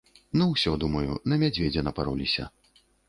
[0.39, 2.51] Ну ўсё, думаю, на мядзведзя напароліся.